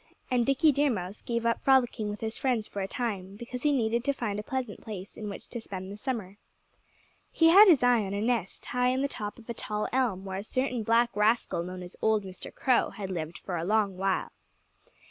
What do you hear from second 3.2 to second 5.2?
because he needed to find a pleasant place